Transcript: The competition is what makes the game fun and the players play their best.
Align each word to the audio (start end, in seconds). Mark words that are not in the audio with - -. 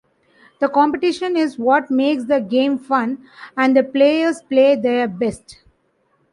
The 0.59 0.67
competition 0.67 1.37
is 1.37 1.59
what 1.59 1.91
makes 1.91 2.23
the 2.23 2.39
game 2.39 2.79
fun 2.79 3.23
and 3.55 3.77
the 3.77 3.83
players 3.83 4.41
play 4.41 4.75
their 4.75 5.07
best. 5.07 5.61